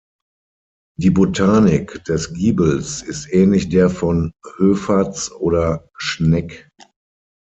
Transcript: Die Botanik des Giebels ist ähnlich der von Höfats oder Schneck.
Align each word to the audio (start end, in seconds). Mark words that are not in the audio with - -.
Die 0.97 1.11
Botanik 1.11 2.03
des 2.05 2.33
Giebels 2.33 3.03
ist 3.03 3.31
ähnlich 3.31 3.69
der 3.69 3.91
von 3.91 4.33
Höfats 4.57 5.31
oder 5.31 5.89
Schneck. 5.95 6.71